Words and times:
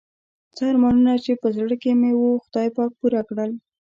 څه 0.55 0.63
ارمانونه 0.71 1.13
چې 1.23 1.31
په 1.41 1.47
زړه 1.57 1.75
کې 1.81 1.91
مې 1.99 2.11
وو 2.19 2.29
خدای 2.45 2.67
پاک 2.75 2.91
پوره 2.99 3.21
کړل. 3.29 3.51